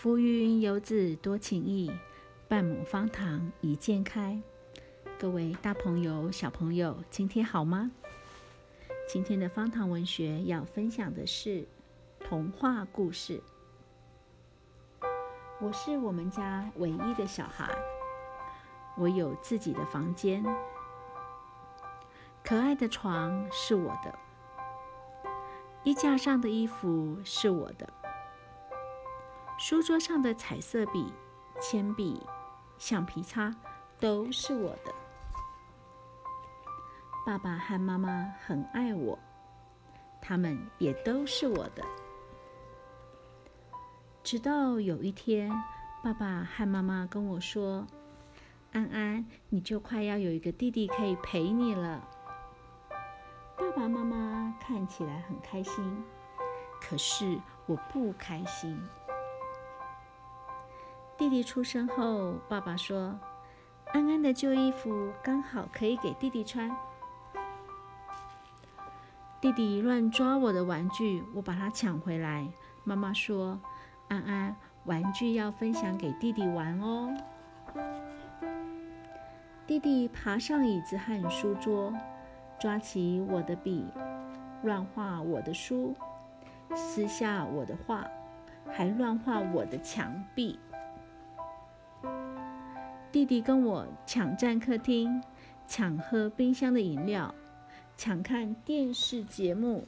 [0.00, 1.90] 浮云游子多情意，
[2.46, 4.40] 半亩方塘一鉴开。
[5.18, 7.90] 各位大朋友、小朋友，今天好吗？
[9.08, 11.66] 今天的方塘文学要分享的是
[12.20, 13.42] 童话故事。
[15.60, 17.68] 我是我们家唯一的小孩，
[18.96, 20.44] 我有自己的房间，
[22.44, 24.16] 可爱的床是我的，
[25.82, 27.97] 衣架上的衣服是我的。
[29.60, 31.12] 书桌上的彩色笔、
[31.60, 32.24] 铅笔、
[32.78, 33.52] 橡皮擦
[33.98, 34.94] 都是我的。
[37.26, 39.18] 爸爸和妈妈很爱我，
[40.22, 41.84] 他们也都是我的。
[44.22, 45.50] 直到有一天，
[46.04, 47.84] 爸爸和妈妈跟我说
[48.72, 52.08] ：“安安，你就快要有一个弟弟可以陪你了。”
[53.58, 56.04] 爸爸妈妈看起来很开心，
[56.80, 58.80] 可是我不开心。
[61.18, 63.18] 弟弟出生后，爸爸说
[63.92, 66.70] ：“安安的旧衣服刚好可以给弟弟穿。”
[69.40, 72.48] 弟弟乱抓我的玩具，我把它抢回来。
[72.84, 73.58] 妈妈说
[74.06, 77.12] ：“安安，玩具要分享给弟弟玩哦。”
[79.66, 81.92] 弟弟爬上椅子和书桌，
[82.60, 83.84] 抓起我的笔，
[84.62, 85.96] 乱画我的书，
[86.76, 88.06] 撕下我的画，
[88.70, 90.58] 还乱画我的墙壁。
[93.10, 95.22] 弟弟跟我抢占客厅，
[95.66, 97.34] 抢喝冰箱的饮料，
[97.96, 99.86] 抢看电视节目。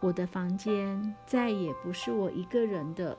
[0.00, 3.18] 我的房间再也不是我一个人的。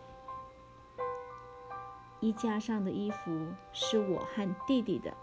[2.22, 5.14] 衣架上的衣服是我和弟弟的，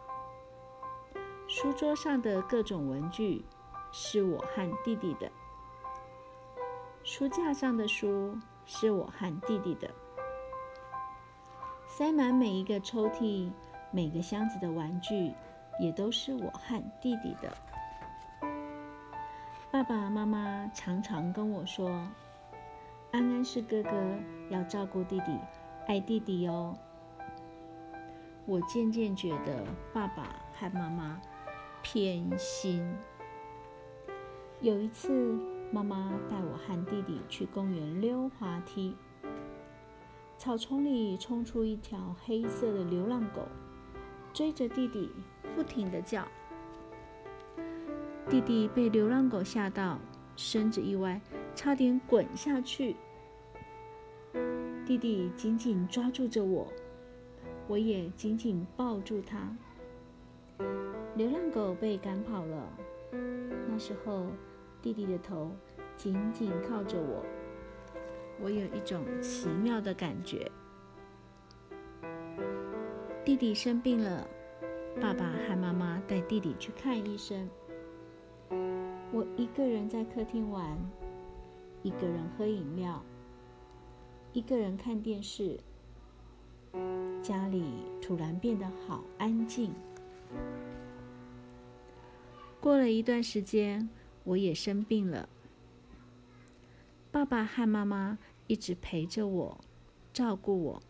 [1.49, 3.45] 书桌上的各种文具
[3.91, 5.31] 是我和弟弟的，
[7.03, 9.91] 书架上的书是我和弟弟的。
[11.97, 13.51] 塞满每一个抽屉、
[13.91, 15.33] 每个箱子的玩具，
[15.81, 17.51] 也都是我和弟弟的。
[19.71, 21.89] 爸爸妈妈常常跟我说
[23.13, 23.91] ：“安安是哥哥，
[24.51, 25.39] 要照顾弟弟，
[25.89, 26.77] 爱弟弟哦。”
[28.45, 31.19] 我渐渐觉得爸爸和妈妈
[31.81, 32.87] 偏心。
[34.61, 35.41] 有一次，
[35.73, 38.95] 妈妈带我和弟弟去公园溜滑梯。
[40.47, 43.49] 草丛里冲出一条黑色的流浪狗，
[44.33, 45.11] 追着弟弟
[45.57, 46.25] 不停地叫。
[48.31, 49.99] 弟弟被流浪狗吓到，
[50.37, 51.21] 身子一歪，
[51.57, 52.95] 差点滚下去。
[54.87, 56.73] 弟弟紧紧抓住着我，
[57.67, 59.53] 我也紧紧抱住他。
[61.17, 62.73] 流浪狗被赶跑了。
[63.69, 64.29] 那时候，
[64.81, 65.51] 弟弟的头
[65.97, 67.25] 紧紧靠着我。
[68.41, 70.51] 我有一种奇妙的感觉。
[73.25, 74.27] 弟弟生病了，
[75.01, 77.49] 爸爸和妈妈带弟弟去看医生。
[79.13, 80.79] 我一个人在客厅玩，
[81.83, 83.03] 一个人喝饮料，
[84.33, 85.59] 一个人看电视。
[87.23, 87.65] 家里
[88.01, 89.73] 突然变得好安静。
[92.61, 93.89] 过了一段时间，
[94.23, 95.29] 我也生病了。
[97.17, 99.65] 爸爸和妈妈一直陪着我，
[100.13, 100.83] 照顾我。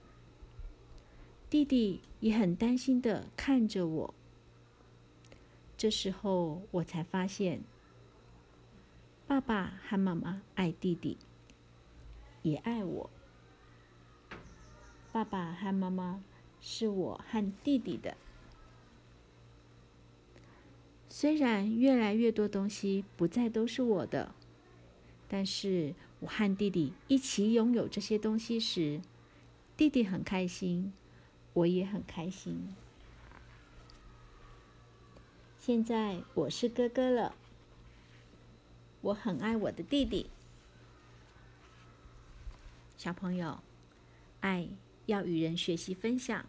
[1.48, 4.14] 弟弟也很担心的看着我。
[5.76, 7.60] 这时候我才发现，
[9.28, 11.16] 爸爸和妈妈爱弟弟，
[12.42, 13.08] 也爱我。
[15.12, 16.24] 爸爸和妈妈
[16.60, 18.16] 是我和弟弟的。
[21.08, 24.34] 虽然越来越多东西不再都是我的。
[25.28, 29.00] 但是我和弟弟一起拥有这些东西时，
[29.76, 30.92] 弟弟很开心，
[31.52, 32.74] 我也很开心。
[35.58, 37.34] 现在我是哥哥了，
[39.02, 40.30] 我很爱我的弟弟。
[42.96, 43.58] 小朋友，
[44.40, 44.68] 爱
[45.04, 46.46] 要与人学习分享。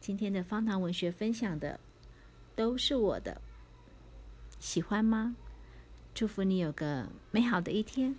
[0.00, 1.78] 今天的方糖文学分享的
[2.56, 3.42] 都是我的，
[4.58, 5.36] 喜欢吗？
[6.14, 8.16] 祝福你有个美好的一天。